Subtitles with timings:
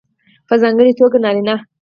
[0.47, 1.55] په ځانګړې توګه نارینه